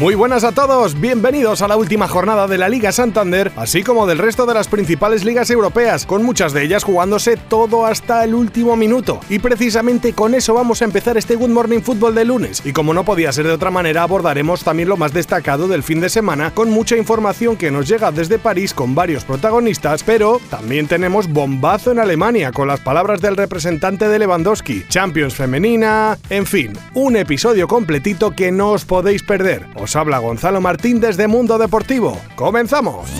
Muy 0.00 0.16
buenas 0.16 0.42
a 0.42 0.50
todos, 0.50 1.00
bienvenidos 1.00 1.62
a 1.62 1.68
la 1.68 1.76
última 1.76 2.08
jornada 2.08 2.48
de 2.48 2.58
la 2.58 2.68
Liga 2.68 2.90
Santander, 2.90 3.52
así 3.54 3.84
como 3.84 4.08
del 4.08 4.18
resto 4.18 4.44
de 4.44 4.52
las 4.52 4.66
principales 4.66 5.24
ligas 5.24 5.50
europeas, 5.50 6.04
con 6.04 6.24
muchas 6.24 6.52
de 6.52 6.64
ellas 6.64 6.82
jugándose 6.82 7.36
todo 7.36 7.86
hasta 7.86 8.24
el 8.24 8.34
último 8.34 8.74
minuto. 8.74 9.20
Y 9.28 9.38
precisamente 9.38 10.12
con 10.12 10.34
eso 10.34 10.52
vamos 10.52 10.82
a 10.82 10.86
empezar 10.86 11.16
este 11.16 11.36
Good 11.36 11.50
Morning 11.50 11.78
Football 11.78 12.16
de 12.16 12.24
lunes. 12.24 12.60
Y 12.64 12.72
como 12.72 12.92
no 12.92 13.04
podía 13.04 13.30
ser 13.30 13.46
de 13.46 13.52
otra 13.52 13.70
manera, 13.70 14.02
abordaremos 14.02 14.64
también 14.64 14.88
lo 14.88 14.96
más 14.96 15.12
destacado 15.12 15.68
del 15.68 15.84
fin 15.84 16.00
de 16.00 16.08
semana, 16.08 16.50
con 16.50 16.70
mucha 16.70 16.96
información 16.96 17.56
que 17.56 17.70
nos 17.70 17.86
llega 17.86 18.10
desde 18.10 18.40
París 18.40 18.74
con 18.74 18.96
varios 18.96 19.22
protagonistas, 19.22 20.02
pero 20.02 20.40
también 20.50 20.88
tenemos 20.88 21.28
bombazo 21.28 21.92
en 21.92 22.00
Alemania 22.00 22.50
con 22.50 22.66
las 22.66 22.80
palabras 22.80 23.20
del 23.20 23.36
representante 23.36 24.08
de 24.08 24.18
Lewandowski, 24.18 24.86
Champions 24.88 25.34
femenina, 25.34 26.18
en 26.30 26.46
fin, 26.46 26.72
un 26.94 27.14
episodio 27.14 27.68
completito 27.68 28.32
que 28.32 28.50
no 28.50 28.72
os 28.72 28.84
podéis 28.84 29.22
perder. 29.22 29.64
Os 29.84 29.93
habla 29.96 30.18
Gonzalo 30.18 30.60
Martín 30.60 31.00
desde 31.00 31.28
Mundo 31.28 31.58
Deportivo. 31.58 32.18
¡Comenzamos! 32.36 33.10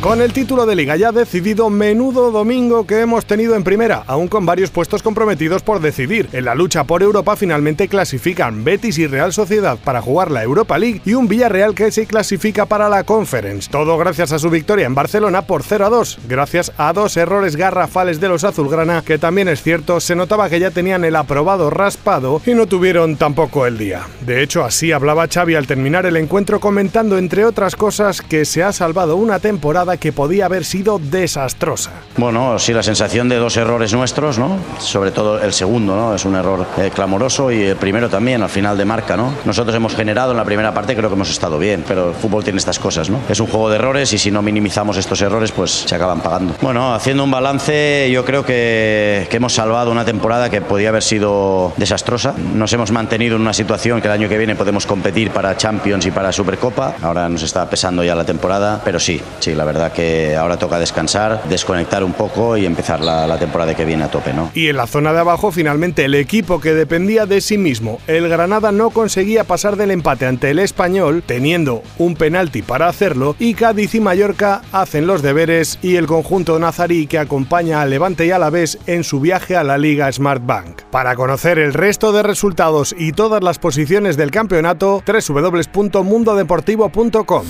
Con 0.00 0.22
el 0.22 0.32
título 0.32 0.64
de 0.64 0.76
liga 0.76 0.94
ya 0.94 1.10
decidido, 1.10 1.70
menudo 1.70 2.30
domingo 2.30 2.86
que 2.86 3.00
hemos 3.00 3.26
tenido 3.26 3.56
en 3.56 3.64
primera, 3.64 4.04
aún 4.06 4.28
con 4.28 4.46
varios 4.46 4.70
puestos 4.70 5.02
comprometidos 5.02 5.62
por 5.62 5.80
decidir. 5.80 6.28
En 6.32 6.44
la 6.44 6.54
lucha 6.54 6.84
por 6.84 7.02
Europa 7.02 7.34
finalmente 7.34 7.88
clasifican 7.88 8.62
Betis 8.62 8.96
y 8.98 9.08
Real 9.08 9.32
Sociedad 9.32 9.76
para 9.82 10.00
jugar 10.00 10.30
la 10.30 10.44
Europa 10.44 10.78
League 10.78 11.02
y 11.04 11.14
un 11.14 11.26
Villarreal 11.26 11.74
que 11.74 11.90
se 11.90 12.06
clasifica 12.06 12.64
para 12.64 12.88
la 12.88 13.02
Conference. 13.02 13.68
Todo 13.68 13.98
gracias 13.98 14.30
a 14.30 14.38
su 14.38 14.50
victoria 14.50 14.86
en 14.86 14.94
Barcelona 14.94 15.42
por 15.42 15.64
0 15.64 15.86
a 15.86 15.90
2, 15.90 16.20
gracias 16.28 16.72
a 16.76 16.92
dos 16.92 17.16
errores 17.16 17.56
garrafales 17.56 18.20
de 18.20 18.28
los 18.28 18.44
azulgrana 18.44 19.02
que 19.02 19.18
también 19.18 19.48
es 19.48 19.64
cierto, 19.64 19.98
se 19.98 20.14
notaba 20.14 20.48
que 20.48 20.60
ya 20.60 20.70
tenían 20.70 21.04
el 21.04 21.16
aprobado 21.16 21.70
raspado 21.70 22.40
y 22.46 22.54
no 22.54 22.66
tuvieron 22.66 23.16
tampoco 23.16 23.66
el 23.66 23.76
día. 23.76 24.06
De 24.24 24.44
hecho, 24.44 24.62
así 24.62 24.92
hablaba 24.92 25.26
Xavi 25.26 25.56
al 25.56 25.66
terminar 25.66 26.06
el 26.06 26.16
encuentro 26.16 26.60
comentando 26.60 27.18
entre 27.18 27.44
otras 27.44 27.74
cosas 27.74 28.22
que 28.22 28.44
se 28.44 28.62
ha 28.62 28.72
salvado 28.72 29.16
una 29.16 29.40
temporada 29.40 29.88
que 29.98 30.12
podía 30.12 30.46
haber 30.46 30.64
sido 30.64 30.98
desastrosa. 30.98 31.90
Bueno, 32.16 32.58
sí, 32.58 32.72
la 32.72 32.82
sensación 32.82 33.28
de 33.28 33.36
dos 33.36 33.56
errores 33.56 33.92
nuestros, 33.92 34.38
¿no? 34.38 34.58
Sobre 34.78 35.10
todo 35.10 35.40
el 35.40 35.52
segundo, 35.52 35.96
¿no? 35.96 36.14
Es 36.14 36.24
un 36.24 36.34
error 36.34 36.66
eh, 36.78 36.90
clamoroso 36.94 37.50
y 37.50 37.62
el 37.62 37.76
primero 37.76 38.08
también, 38.08 38.42
al 38.42 38.48
final 38.48 38.76
de 38.76 38.84
marca, 38.84 39.16
¿no? 39.16 39.32
Nosotros 39.44 39.74
hemos 39.74 39.94
generado 39.94 40.32
en 40.32 40.36
la 40.36 40.44
primera 40.44 40.72
parte, 40.74 40.96
creo 40.96 41.08
que 41.08 41.14
hemos 41.14 41.30
estado 41.30 41.58
bien, 41.58 41.84
pero 41.86 42.10
el 42.10 42.14
fútbol 42.14 42.44
tiene 42.44 42.58
estas 42.58 42.78
cosas, 42.78 43.10
¿no? 43.10 43.20
Es 43.28 43.40
un 43.40 43.46
juego 43.46 43.70
de 43.70 43.76
errores 43.76 44.12
y 44.12 44.18
si 44.18 44.30
no 44.30 44.42
minimizamos 44.42 44.96
estos 44.96 45.20
errores, 45.22 45.52
pues 45.52 45.70
se 45.70 45.94
acaban 45.94 46.20
pagando. 46.20 46.54
Bueno, 46.60 46.94
haciendo 46.94 47.24
un 47.24 47.30
balance, 47.30 48.10
yo 48.10 48.24
creo 48.24 48.44
que, 48.44 49.26
que 49.30 49.36
hemos 49.36 49.54
salvado 49.54 49.90
una 49.90 50.04
temporada 50.04 50.50
que 50.50 50.60
podía 50.60 50.90
haber 50.90 51.02
sido 51.02 51.72
desastrosa. 51.76 52.34
Nos 52.54 52.72
hemos 52.72 52.90
mantenido 52.90 53.36
en 53.36 53.42
una 53.42 53.52
situación 53.52 54.00
que 54.00 54.08
el 54.08 54.12
año 54.12 54.28
que 54.28 54.38
viene 54.38 54.54
podemos 54.54 54.86
competir 54.86 55.30
para 55.30 55.56
Champions 55.56 56.06
y 56.06 56.10
para 56.10 56.32
Supercopa. 56.32 56.94
Ahora 57.02 57.28
nos 57.28 57.42
está 57.42 57.68
pesando 57.68 58.02
ya 58.04 58.14
la 58.14 58.24
temporada, 58.24 58.80
pero 58.84 58.98
sí, 58.98 59.20
sí, 59.40 59.54
la 59.54 59.64
verdad 59.64 59.77
que 59.92 60.36
ahora 60.36 60.58
toca 60.58 60.78
descansar, 60.78 61.42
desconectar 61.48 62.04
un 62.04 62.12
poco 62.12 62.56
y 62.56 62.66
empezar 62.66 63.00
la, 63.00 63.38
temporada 63.38 63.74
que 63.74 63.84
viene 63.84 64.04
a 64.04 64.10
tope, 64.10 64.32
¿no? 64.32 64.50
Y 64.52 64.68
en 64.68 64.76
la 64.76 64.86
zona 64.86 65.12
de 65.12 65.20
abajo, 65.20 65.52
finalmente, 65.52 66.04
el 66.04 66.14
equipo 66.16 66.60
que 66.60 66.74
dependía 66.74 67.24
de 67.24 67.40
sí 67.40 67.56
mismo, 67.56 68.00
el 68.08 68.28
Granada 68.28 68.72
no 68.72 68.90
conseguía 68.90 69.44
pasar 69.44 69.76
del 69.76 69.92
empate 69.92 70.26
ante 70.26 70.50
el 70.50 70.58
Español, 70.58 71.22
teniendo 71.24 71.82
un 71.98 72.16
penalti 72.16 72.62
para 72.62 72.88
hacerlo, 72.88 73.36
y 73.38 73.54
Cádiz 73.54 73.94
y 73.94 74.00
Mallorca 74.00 74.62
hacen 74.72 75.06
los 75.06 75.22
deberes 75.22 75.78
y 75.82 75.96
el 75.96 76.06
conjunto 76.06 76.58
nazarí 76.58 77.06
que 77.06 77.18
acompaña 77.18 77.80
a 77.80 77.86
Levante 77.86 78.26
y 78.26 78.32
Alavés 78.32 78.78
en 78.86 79.04
su 79.04 79.20
viaje 79.20 79.56
a 79.56 79.62
la 79.62 79.78
Liga 79.78 80.10
Smart 80.10 80.44
Bank. 80.44 80.82
Para 80.90 81.14
conocer 81.14 81.58
el 81.58 81.74
resto 81.74 82.12
de 82.12 82.22
resultados 82.22 82.94
y 82.98 83.12
todas 83.12 83.42
las 83.42 83.58
posiciones 83.58 84.16
del 84.16 84.30
campeonato, 84.30 85.02
www.mundodeportivo.com. 85.06 87.44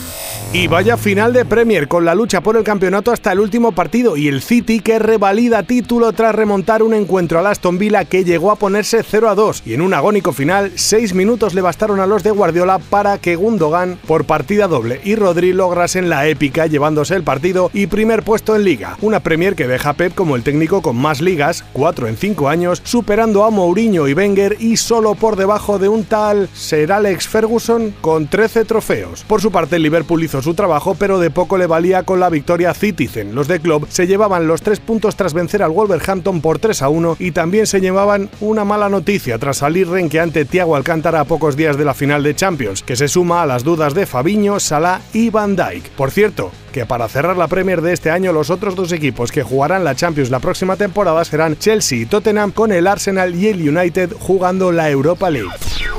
Y 0.53 0.67
vaya 0.67 0.97
final 0.97 1.33
de 1.33 1.45
Premier 1.45 1.87
con 1.89 2.05
la 2.05 2.15
lucha 2.19 2.41
por 2.41 2.57
el 2.57 2.65
campeonato 2.65 3.13
hasta 3.13 3.31
el 3.31 3.39
último 3.39 3.71
partido 3.71 4.17
y 4.17 4.27
el 4.27 4.43
City 4.43 4.81
que 4.81 4.99
revalida 4.99 5.63
título 5.63 6.13
tras 6.13 6.35
remontar 6.35 6.83
un 6.83 6.93
encuentro 6.93 7.39
al 7.39 7.47
Aston 7.47 7.79
Villa 7.79 8.05
que 8.07 8.25
llegó 8.25 8.51
a 8.51 8.57
ponerse 8.57 9.05
0 9.09 9.29
a 9.29 9.37
2 9.37 9.63
y 9.65 9.75
en 9.75 9.83
un 9.83 9.95
agónico 9.95 10.33
final 10.33 10.73
6 10.75 11.15
minutos 11.15 11.55
le 11.55 11.61
bastaron 11.61 12.01
a 12.01 12.09
los 12.09 12.25
de 12.25 12.33
Guardiola 12.33 12.81
para 12.81 13.19
que 13.19 13.37
Gundogan 13.37 14.01
por 14.09 14.25
partida 14.25 14.67
doble 14.67 15.01
y 15.05 15.15
Rodri 15.15 15.53
lograsen 15.53 16.09
la 16.11 16.27
épica 16.27 16.67
llevándose 16.67 17.15
el 17.15 17.23
partido 17.23 17.71
y 17.73 17.87
primer 17.87 18.25
puesto 18.25 18.57
en 18.57 18.65
liga. 18.65 18.97
Una 19.01 19.21
Premier 19.21 19.55
que 19.55 19.69
deja 19.69 19.91
a 19.91 19.95
Pep 19.95 20.13
como 20.13 20.35
el 20.35 20.43
técnico 20.43 20.83
con 20.83 20.97
más 20.97 21.21
ligas, 21.21 21.65
4 21.73 22.09
en 22.09 22.17
5 22.17 22.49
años, 22.49 22.83
superando 22.83 23.45
a 23.45 23.51
Mourinho 23.51 24.09
y 24.09 24.15
Wenger 24.15 24.57
y 24.59 24.77
solo 24.77 25.15
por 25.15 25.37
debajo 25.37 25.79
de 25.79 25.89
un 25.89 26.03
tal 26.03 26.49
Sir 26.53 26.91
Alex 26.91 27.29
Ferguson 27.29 27.95
con 28.01 28.27
13 28.27 28.65
trofeos. 28.65 29.23
Por 29.23 29.41
su 29.41 29.53
parte 29.53 29.77
el 29.77 29.85
Liverpool 29.85 30.25
hizo 30.25 30.43
su 30.43 30.55
trabajo 30.55 30.97
pero 30.99 31.21
de 31.21 31.31
poco 31.31 31.57
le 31.59 31.69
valía 31.69 32.03
con 32.09 32.21
la 32.21 32.31
victoria 32.31 32.73
Citizen. 32.73 33.35
Los 33.35 33.49
de 33.49 33.61
Club 33.61 33.87
se 33.91 34.07
llevaban 34.07 34.47
los 34.47 34.63
tres 34.63 34.81
puntos 34.81 35.15
tras 35.15 35.35
vencer 35.35 35.63
al 35.63 35.73
Wolverhampton 35.73 36.41
por 36.41 36.59
3 36.59 36.81
a 36.81 36.89
1 36.89 37.19
y 37.19 37.33
también 37.33 37.67
se 37.67 37.83
llevaban 37.83 38.31
una 38.41 38.65
mala 38.65 38.89
noticia 38.89 39.37
tras 39.37 39.59
salir 39.59 39.91
renqueante 39.91 40.47
Thiago 40.47 40.75
Alcántara 40.75 41.21
a 41.21 41.25
pocos 41.27 41.55
días 41.55 41.77
de 41.77 41.85
la 41.85 41.93
final 41.93 42.23
de 42.23 42.35
Champions, 42.35 42.83
que 42.83 42.97
se 42.97 43.09
suma 43.09 43.43
a 43.43 43.47
las 43.47 43.63
dudas 43.63 43.93
de 43.93 44.07
Fabiño, 44.07 44.59
Salah 44.59 45.03
y 45.13 45.29
Van 45.29 45.55
Dijk. 45.55 45.91
Por 45.99 46.11
cierto, 46.11 46.51
que 46.79 46.87
para 46.87 47.09
cerrar 47.09 47.37
la 47.37 47.49
Premier 47.49 47.83
de 47.83 47.93
este 47.93 48.09
año 48.09 48.33
los 48.33 48.51
otros 48.51 48.77
dos 48.77 48.93
equipos 48.93 49.33
que 49.33 49.43
jugarán 49.43 49.83
la 49.83 49.97
Champions 49.97 50.31
la 50.31 50.39
próxima 50.39 50.77
temporada 50.77 51.25
serán 51.25 51.59
Chelsea 51.59 51.99
y 51.99 52.07
Tottenham 52.07 52.53
con 52.53 52.71
el 52.71 52.87
Arsenal 52.87 53.35
y 53.35 53.49
el 53.49 53.69
United 53.69 54.13
jugando 54.21 54.71
la 54.71 54.89
Europa 54.89 55.29
League. 55.29 55.51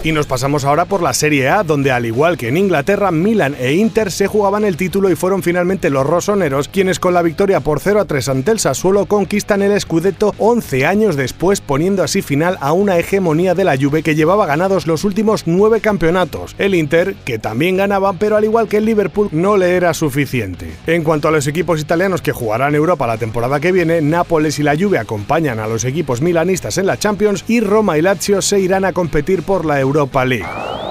Y 0.02 0.14
nos 0.14 0.28
pasamos 0.28 0.64
ahora 0.64 0.86
por 0.86 1.02
la 1.02 1.14
Serie 1.14 1.50
A, 1.50 1.64
donde 1.64 1.92
al 1.92 2.06
igual 2.06 2.38
que 2.38 2.48
en 2.48 2.56
Inglaterra, 2.56 3.12
Milan 3.12 3.58
e 3.60 3.74
Inter 3.74 4.10
se 4.10 4.28
jugaban 4.28 4.64
el 4.64 4.78
título 4.78 5.10
y 5.10 5.18
fueron 5.18 5.44
finalmente 5.44 5.90
los 5.90 6.08
rosoneros 6.08 6.70
quienes 6.70 7.02
con 7.02 7.14
la 7.14 7.22
victoria 7.22 7.60
por 7.60 7.82
0 7.82 8.00
a 8.00 8.06
3 8.06 8.30
ante 8.30 8.52
el 8.52 8.60
Sassuolo 8.60 9.06
conquistan 9.08 9.62
el 9.62 9.78
Scudetto 9.78 10.34
11 10.38 10.86
años 10.86 11.18
después, 11.18 11.60
poniendo 11.60 12.04
así 12.04 12.22
final 12.22 12.58
a 12.62 12.72
una 12.72 12.98
hegemonía 12.98 13.54
de 13.54 13.66
la 13.66 13.76
Juve 13.76 14.02
que 14.02 14.16
llevaba 14.16 14.46
ganados 14.46 14.88
los 14.88 15.04
últimos 15.04 15.44
9 15.46 15.82
campeonatos. 15.82 16.56
El 16.58 16.76
Inter, 16.76 17.16
que 17.26 17.38
también 17.38 17.76
ganaba, 17.76 18.14
pero 18.14 18.38
al 18.38 18.46
igual 18.46 18.70
que 18.70 18.78
el 18.78 18.86
Liverpool, 18.86 19.28
no 19.34 19.58
le 19.58 19.76
era 19.76 19.94
suficiente. 19.94 20.69
En 20.88 21.04
cuanto 21.04 21.28
a 21.28 21.32
los 21.32 21.48
equipos 21.48 21.80
italianos 21.80 22.22
que 22.22 22.32
jugarán 22.32 22.76
Europa 22.76 23.08
la 23.08 23.18
temporada 23.18 23.60
que 23.60 23.72
viene, 23.72 24.02
Nápoles 24.02 24.60
y 24.60 24.64
la 24.64 24.78
Juve 24.78 24.98
acompañan 24.98 25.60
a 25.60 25.68
los 25.68 25.86
equipos 25.86 26.22
milanistas 26.22 26.78
en 26.78 26.86
la 26.86 26.98
Champions 26.98 27.46
y 27.48 27.60
Roma 27.60 27.98
y 27.98 28.02
Lazio 28.02 28.42
se 28.42 28.60
irán 28.60 28.86
a 28.86 28.94
competir 28.94 29.44
por 29.44 29.66
la 29.66 29.80
Europa 29.80 30.26
League. 30.26 30.46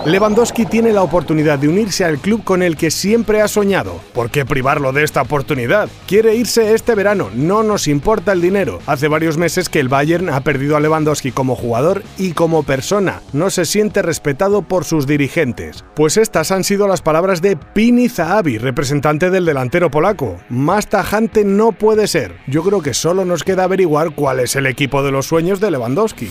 Lewandowski 0.07 0.65
tiene 0.65 0.93
la 0.93 1.03
oportunidad 1.03 1.59
de 1.59 1.69
unirse 1.69 2.05
al 2.05 2.19
club 2.19 2.45
con 2.45 2.63
el 2.63 2.77
que 2.77 2.91
siempre 2.91 3.43
ha 3.43 3.49
soñado. 3.49 4.01
¿Por 4.15 4.31
qué 4.31 4.47
privarlo 4.47 4.93
de 4.93 5.03
esta 5.03 5.21
oportunidad? 5.21 5.91
Quiere 6.07 6.35
irse 6.35 6.73
este 6.73 6.95
verano, 6.95 7.29
no 7.35 7.63
nos 7.63 7.89
importa 7.89 8.33
el 8.33 8.41
dinero. 8.41 8.79
Hace 8.87 9.09
varios 9.09 9.37
meses 9.37 9.69
que 9.69 9.81
el 9.81 9.89
Bayern 9.89 10.31
ha 10.31 10.41
perdido 10.41 10.77
a 10.77 10.81
Lewandowski 10.81 11.33
como 11.33 11.57
jugador 11.57 12.05
y 12.17 12.33
como 12.33 12.63
persona. 12.63 13.21
No 13.33 13.51
se 13.51 13.67
siente 13.67 14.01
respetado 14.01 14.63
por 14.63 14.85
sus 14.85 15.07
dirigentes. 15.07 15.85
Pues 15.95 16.17
estas 16.17 16.53
han 16.53 16.65
sido 16.65 16.87
las 16.89 17.03
palabras 17.03 17.43
de 17.43 17.57
Pini 17.57 18.09
Zahavi, 18.09 18.57
representante 18.57 19.31
del 19.31 19.45
delantero 19.45 19.58
polaco. 19.91 20.37
Más 20.49 20.87
tajante 20.89 21.45
no 21.45 21.73
puede 21.73 22.07
ser. 22.07 22.35
Yo 22.47 22.63
creo 22.63 22.81
que 22.81 22.95
solo 22.95 23.25
nos 23.25 23.43
queda 23.43 23.65
averiguar 23.65 24.11
cuál 24.15 24.41
es 24.41 24.55
el 24.57 24.67
equipo 24.67 25.03
de 25.03 25.11
los 25.11 25.27
sueños 25.27 25.61
de 25.61 25.71
Lewandowski. 25.71 26.29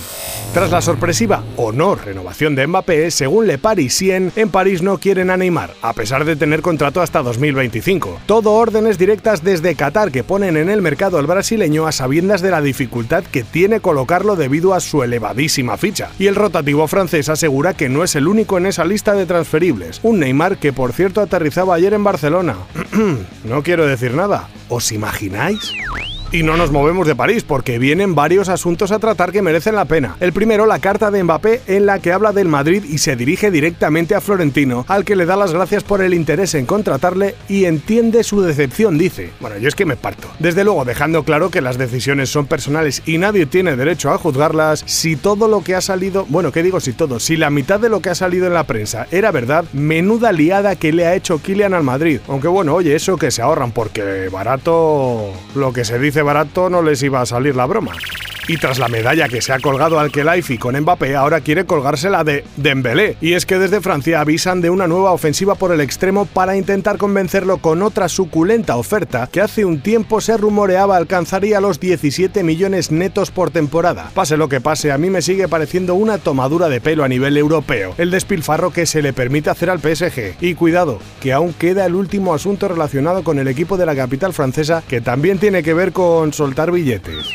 Tras 0.53 0.71
la 0.71 0.81
sorpresiva 0.81 1.43
o 1.57 1.71
no 1.71 1.95
renovación 1.95 2.55
de 2.55 2.65
Mbappé, 2.67 3.11
según 3.11 3.47
Le 3.47 3.57
Parisien, 3.57 4.31
en 4.35 4.49
París 4.49 4.81
no 4.81 4.97
quieren 4.97 5.29
a 5.29 5.37
Neymar, 5.37 5.71
a 5.81 5.93
pesar 5.93 6.25
de 6.25 6.35
tener 6.35 6.61
contrato 6.61 7.01
hasta 7.01 7.21
2025. 7.21 8.19
Todo 8.25 8.53
órdenes 8.53 8.97
directas 8.97 9.43
desde 9.43 9.75
Qatar 9.75 10.11
que 10.11 10.23
ponen 10.23 10.55
en 10.57 10.69
el 10.69 10.81
mercado 10.81 11.17
al 11.17 11.27
brasileño 11.27 11.85
a 11.85 11.91
sabiendas 11.91 12.41
de 12.41 12.51
la 12.51 12.61
dificultad 12.61 13.23
que 13.23 13.43
tiene 13.43 13.81
colocarlo 13.81 14.35
debido 14.35 14.73
a 14.73 14.79
su 14.79 15.03
elevadísima 15.03 15.77
ficha. 15.77 16.09
Y 16.17 16.27
el 16.27 16.35
rotativo 16.35 16.87
francés 16.87 17.29
asegura 17.29 17.73
que 17.73 17.89
no 17.89 18.03
es 18.03 18.15
el 18.15 18.27
único 18.27 18.57
en 18.57 18.67
esa 18.67 18.85
lista 18.85 19.13
de 19.13 19.25
transferibles. 19.25 19.99
Un 20.03 20.19
Neymar 20.19 20.57
que 20.57 20.73
por 20.73 20.93
cierto 20.93 21.21
aterrizaba 21.21 21.75
ayer 21.75 21.93
en 21.93 22.03
Barcelona. 22.03 22.55
no 23.43 23.63
quiero 23.63 23.85
decir 23.85 24.13
nada. 24.13 24.47
¿Os 24.69 24.91
imagináis? 24.91 25.59
Y 26.31 26.43
no 26.43 26.57
nos 26.57 26.71
movemos 26.71 27.07
de 27.07 27.15
París 27.15 27.43
porque 27.43 27.79
vienen 27.79 28.13
varios 28.13 28.49
asuntos 28.49 28.91
a 28.91 28.99
tratar 28.99 29.31
que 29.31 29.41
merecen 29.41 29.75
la 29.75 29.85
pena. 29.85 30.17
El 30.19 30.33
primero, 30.33 30.65
la 30.65 30.79
carta 30.79 31.09
de 31.09 31.23
Mbappé 31.23 31.61
en 31.67 31.85
la 31.85 31.99
que 31.99 32.11
habla 32.11 32.33
del 32.33 32.49
Madrid 32.49 32.83
y 32.83 32.97
se 32.97 33.15
dirige 33.15 33.49
directamente 33.49 34.13
a 34.13 34.19
Florentino, 34.19 34.85
al 34.89 35.05
que 35.05 35.15
le 35.15 35.25
da 35.25 35.37
las 35.37 35.53
gracias 35.53 35.83
por 35.83 36.01
el 36.01 36.13
interés 36.13 36.53
en 36.55 36.65
contratarle 36.65 37.35
y 37.47 37.63
entiende 37.63 38.25
su 38.25 38.41
decepción, 38.41 38.97
dice. 38.97 39.31
Bueno, 39.39 39.57
yo 39.57 39.69
es 39.69 39.75
que 39.75 39.85
me 39.85 39.95
parto. 39.95 40.27
Desde 40.39 40.65
luego, 40.65 40.83
dejando 40.83 41.23
claro 41.23 41.49
que 41.49 41.61
las 41.61 41.77
decisiones 41.77 42.29
son 42.29 42.45
personales 42.45 43.03
y 43.05 43.17
nadie 43.17 43.45
tiene 43.45 43.77
derecho 43.77 44.11
a 44.11 44.17
juzgarlas, 44.17 44.83
si 44.85 45.15
todo 45.15 45.47
lo 45.47 45.63
que 45.63 45.75
ha 45.75 45.81
salido, 45.81 46.25
bueno, 46.27 46.51
¿qué 46.51 46.61
digo 46.61 46.81
si 46.81 46.91
todo? 46.91 47.21
Si 47.21 47.37
la 47.37 47.49
mitad 47.49 47.79
de 47.79 47.89
lo 47.89 48.01
que 48.01 48.09
ha 48.09 48.15
salido 48.15 48.47
en 48.47 48.53
la 48.53 48.65
prensa 48.65 49.07
era 49.11 49.31
verdad, 49.31 49.63
menuda 49.71 50.33
liada 50.33 50.75
que 50.75 50.91
le 50.91 51.05
ha 51.05 51.15
hecho 51.15 51.39
Kylian 51.41 51.73
al 51.73 51.83
Madrid. 51.83 52.19
Aunque 52.27 52.49
bueno, 52.49 52.75
oye, 52.75 52.95
eso 52.95 53.15
que 53.15 53.31
se 53.31 53.41
ahorran 53.41 53.71
porque 53.71 54.27
barato, 54.29 55.31
lo 55.55 55.71
que 55.71 55.85
se 55.85 55.97
dice 55.99 56.16
barato 56.21 56.69
no 56.69 56.81
les 56.81 57.01
iba 57.03 57.21
a 57.21 57.25
salir 57.25 57.55
la 57.55 57.65
broma. 57.65 57.93
Y 58.49 58.55
tras 58.55 58.79
la 58.79 58.87
medalla 58.87 59.27
que 59.27 59.41
se 59.41 59.51
ha 59.51 59.59
colgado 59.59 59.99
al 59.99 60.09
Kelaifi 60.09 60.57
con 60.57 60.79
Mbappé, 60.79 61.17
ahora 61.17 61.41
quiere 61.41 61.65
colgársela 61.65 62.23
de 62.23 62.45
Dembélé. 62.55 63.17
Y 63.19 63.33
es 63.33 63.45
que 63.45 63.59
desde 63.59 63.81
Francia 63.81 64.21
avisan 64.21 64.61
de 64.61 64.69
una 64.69 64.87
nueva 64.87 65.11
ofensiva 65.11 65.55
por 65.55 65.73
el 65.73 65.81
extremo 65.81 66.25
para 66.25 66.55
intentar 66.55 66.97
convencerlo 66.97 67.57
con 67.57 67.81
otra 67.81 68.07
suculenta 68.07 68.77
oferta 68.77 69.27
que 69.29 69.41
hace 69.41 69.65
un 69.65 69.81
tiempo 69.81 70.21
se 70.21 70.37
rumoreaba 70.37 70.95
alcanzaría 70.95 71.59
los 71.59 71.81
17 71.81 72.41
millones 72.43 72.89
netos 72.89 73.31
por 73.31 73.51
temporada. 73.51 74.11
Pase 74.13 74.37
lo 74.37 74.47
que 74.47 74.61
pase, 74.61 74.93
a 74.93 74.97
mí 74.97 75.09
me 75.09 75.21
sigue 75.21 75.49
pareciendo 75.49 75.95
una 75.95 76.17
tomadura 76.17 76.69
de 76.69 76.79
pelo 76.79 77.03
a 77.03 77.09
nivel 77.09 77.35
europeo, 77.35 77.95
el 77.97 78.11
despilfarro 78.11 78.71
que 78.71 78.85
se 78.85 79.01
le 79.01 79.11
permite 79.11 79.49
hacer 79.49 79.69
al 79.69 79.81
PSG. 79.81 80.37
Y 80.39 80.53
cuidado, 80.53 80.99
que 81.19 81.33
aún 81.33 81.51
queda 81.51 81.85
el 81.85 81.95
último 81.95 82.33
asunto 82.33 82.69
relacionado 82.69 83.25
con 83.25 83.39
el 83.39 83.49
equipo 83.49 83.75
de 83.75 83.85
la 83.85 83.95
capital 83.95 84.31
francesa 84.31 84.83
que 84.87 85.01
también 85.01 85.37
tiene 85.37 85.63
que 85.63 85.73
ver 85.73 85.91
con 85.91 86.31
soltar 86.31 86.71
billetes. 86.71 87.27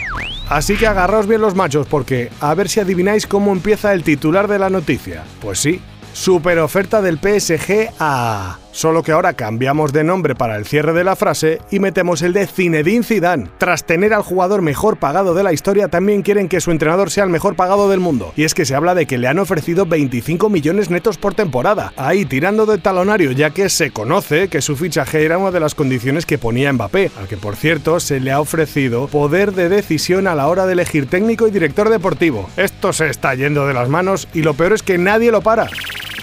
Así 0.53 0.77
que 0.77 0.87
agarraos 0.87 1.27
bien 1.27 1.41
los 1.41 1.55
machos 1.55 1.87
porque 1.87 2.31
a 2.41 2.55
ver 2.55 2.69
si 2.69 2.79
adivináis 2.79 3.27
cómo 3.27 3.53
empieza 3.53 3.95
el 3.95 4.03
titular 4.03 4.49
de 4.49 4.59
la 4.59 4.69
noticia. 4.69 5.25
Pues 5.41 5.59
sí, 5.59 5.81
super 6.13 6.59
oferta 6.59 7.01
del 7.01 7.19
PSG 7.19 7.95
a... 7.99 8.59
Solo 8.73 9.03
que 9.03 9.13
ahora 9.13 9.35
cambiamos 9.35 9.93
de 9.93 10.03
nombre 10.03 10.35
para 10.35 10.57
el 10.57 10.65
cierre 10.65 10.95
de 10.95 11.05
la 11.05 11.15
frase 11.15 11.61
y 11.71 11.79
metemos 11.79 12.23
el 12.23 12.33
de 12.33 12.47
Zinedine 12.47 13.05
Zidane. 13.05 13.51
Tras 13.59 13.85
tener 13.85 14.15
al 14.15 14.23
jugador 14.23 14.63
mejor 14.63 14.97
pagado 14.97 15.35
de 15.35 15.43
la 15.43 15.53
historia, 15.53 15.89
también 15.89 16.23
quieren 16.23 16.49
que 16.49 16.63
su 16.63 16.71
entrenador 16.71 17.11
sea 17.11 17.25
el 17.25 17.31
mejor 17.31 17.55
pagado 17.55 17.91
del 17.91 18.01
mundo. 18.01 18.33
Y 18.35 18.45
es 18.45 18.55
que 18.55 18.65
se 18.65 18.75
habla 18.75 18.95
de 18.95 19.05
que 19.05 19.19
le 19.19 19.29
han 19.29 19.39
ofrecido 19.39 19.85
25 19.85 20.49
millones 20.49 20.89
netos 20.89 21.19
por 21.19 21.35
temporada. 21.35 21.93
Ahí 21.99 22.25
tirando 22.25 22.65
de 22.65 22.79
talonario, 22.79 23.33
ya 23.33 23.51
que 23.51 23.69
se 23.69 23.91
conoce 23.91 24.49
que 24.49 24.63
su 24.63 24.75
fichaje 24.75 25.23
era 25.23 25.37
una 25.37 25.51
de 25.51 25.61
las 25.61 25.75
condiciones 25.75 26.25
que 26.25 26.39
ponía 26.39 26.73
Mbappé, 26.73 27.11
al 27.21 27.29
que 27.29 27.37
por 27.37 27.57
cierto 27.57 28.01
se 28.01 28.21
le 28.21 28.33
ha 28.33 28.41
ofrecido 28.41 29.07
poder 29.07 29.53
de 29.53 29.69
decisión 29.69 30.27
a 30.27 30.35
la 30.35 30.49
hora 30.49 30.65
de 30.65 30.73
elegir 30.73 31.07
técnico 31.07 31.47
y 31.47 31.51
director 31.51 31.91
deportivo. 31.91 32.49
Esto 32.57 32.95
se 32.95 33.11
está 33.11 33.35
yendo 33.35 33.67
de 33.67 33.75
las 33.75 33.91
manos 33.91 34.29
y 34.33 34.41
lo 34.41 34.55
peor 34.55 34.73
es 34.73 34.83
que 34.83 34.97
nadie 34.97 35.31
lo 35.31 35.43
para. 35.43 35.69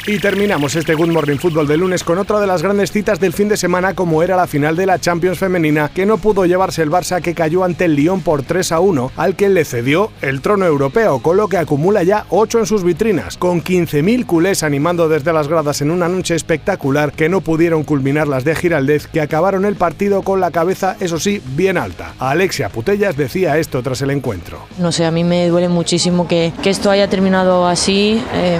Y 0.08 0.18
terminamos 0.20 0.76
este 0.76 0.96
Good 0.96 1.10
Morning 1.10 1.38
Football 1.38 1.68
de 1.68 1.78
lunes 1.78 2.04
con 2.04 2.18
otra 2.18 2.40
de 2.40 2.48
las 2.48 2.64
grandes 2.64 2.92
citas 2.92 3.20
del 3.20 3.34
fin 3.34 3.50
de 3.50 3.58
semana 3.58 3.94
como 3.94 4.24
era 4.24 4.38
la 4.38 4.48
final 4.48 4.76
de 4.76 4.86
la 4.86 4.98
Champions 4.98 5.38
femenina 5.38 5.92
que 5.94 6.06
no 6.06 6.18
pudo 6.18 6.46
llevarse 6.46 6.82
el 6.82 6.90
Barça 6.90 7.22
que 7.22 7.36
cayó 7.36 7.64
ante 7.64 7.86
el 7.86 7.96
Lyon 7.96 8.22
por 8.22 8.42
3 8.42 8.72
a 8.72 8.80
1 8.80 9.12
al 9.18 9.36
que 9.36 9.50
le 9.50 9.66
cedió 9.66 10.12
el 10.22 10.42
trono 10.42 10.66
europeo 10.66 11.20
con 11.20 11.38
lo 11.38 11.48
que 11.48 11.58
acumula 11.58 12.02
ya 12.04 12.26
8 12.30 12.60
en 12.60 12.66
sus 12.66 12.84
vitrinas 12.84 13.38
con 13.38 13.62
15.000 13.62 14.26
culés 14.26 14.64
animando 14.64 15.10
desde 15.10 15.34
las 15.34 15.48
gradas 15.48 15.82
en 15.82 15.92
una 15.92 16.08
noche 16.08 16.34
espectacular 16.34 17.12
que 17.12 17.30
no 17.30 17.42
pudieron 17.42 17.84
culminar 17.84 18.28
las 18.28 18.44
de 18.46 18.56
Giraldez 18.56 19.06
que 19.06 19.22
acabaron 19.22 19.66
el 19.66 19.76
partido 19.76 20.24
con 20.24 20.40
la 20.40 20.50
cabeza 20.50 20.96
eso 21.00 21.20
sí 21.20 21.42
bien 21.56 21.78
alta. 21.78 22.14
Alexia 22.20 22.70
Putellas 22.70 23.18
decía 23.18 23.58
esto 23.58 23.84
tras 23.84 24.02
el 24.02 24.12
encuentro. 24.12 24.66
No 24.78 24.92
sé, 24.92 25.06
a 25.06 25.12
mí 25.12 25.24
me 25.24 25.48
duele 25.50 25.70
muchísimo 25.70 26.28
que, 26.28 26.54
que 26.64 26.70
esto 26.70 26.90
haya 26.90 27.10
terminado 27.10 27.68
así, 27.68 28.22
eh, 28.34 28.60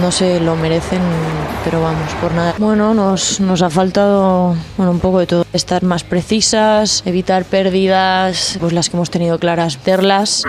no 0.00 0.12
sé, 0.12 0.40
lo 0.40 0.54
merece 0.68 0.98
pero 1.64 1.80
vamos, 1.80 2.12
por 2.20 2.32
nada. 2.32 2.54
Bueno, 2.58 2.94
nos, 2.94 3.40
nos 3.40 3.62
ha 3.62 3.70
faltado 3.70 4.56
bueno, 4.76 4.92
un 4.92 5.00
poco 5.00 5.18
de 5.18 5.26
todo. 5.26 5.44
Estar 5.52 5.82
más 5.82 6.04
precisas, 6.04 7.02
evitar 7.06 7.44
pérdidas, 7.44 8.56
pues 8.60 8.72
las 8.72 8.88
que 8.88 8.96
hemos 8.96 9.10
tenido 9.10 9.38
claras, 9.38 9.78
terlas. 9.78 10.44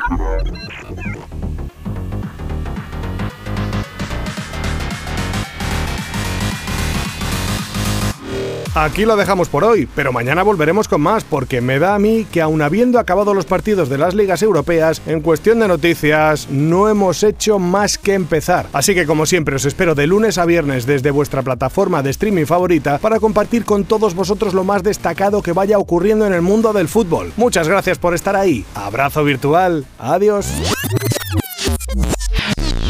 Aquí 8.83 9.05
lo 9.05 9.15
dejamos 9.15 9.49
por 9.49 9.63
hoy, 9.63 9.87
pero 9.95 10.13
mañana 10.13 10.43
volveremos 10.43 10.87
con 10.87 11.01
más 11.01 11.23
porque 11.23 11.61
me 11.61 11.79
da 11.79 11.95
a 11.95 11.99
mí 11.99 12.27
que 12.31 12.41
aun 12.41 12.61
habiendo 12.61 12.99
acabado 12.99 13.33
los 13.33 13.45
partidos 13.45 13.89
de 13.89 13.97
las 13.97 14.13
ligas 14.13 14.43
europeas, 14.43 15.01
en 15.07 15.21
cuestión 15.21 15.59
de 15.59 15.67
noticias 15.67 16.47
no 16.51 16.87
hemos 16.87 17.23
hecho 17.23 17.57
más 17.57 17.97
que 17.97 18.13
empezar. 18.13 18.67
Así 18.73 18.93
que 18.93 19.07
como 19.07 19.25
siempre 19.25 19.55
os 19.55 19.65
espero 19.65 19.95
de 19.95 20.05
lunes 20.05 20.37
a 20.37 20.45
viernes 20.45 20.85
desde 20.85 21.09
vuestra 21.09 21.41
plataforma 21.41 22.03
de 22.03 22.11
streaming 22.11 22.45
favorita 22.45 22.99
para 22.99 23.19
compartir 23.19 23.65
con 23.65 23.83
todos 23.83 24.13
vosotros 24.13 24.53
lo 24.53 24.63
más 24.63 24.83
destacado 24.83 25.41
que 25.41 25.53
vaya 25.53 25.79
ocurriendo 25.79 26.27
en 26.27 26.33
el 26.33 26.43
mundo 26.43 26.71
del 26.71 26.87
fútbol. 26.87 27.33
Muchas 27.35 27.67
gracias 27.67 27.97
por 27.97 28.13
estar 28.13 28.35
ahí. 28.35 28.63
Abrazo 28.75 29.23
virtual. 29.23 29.85
Adiós. 29.97 30.45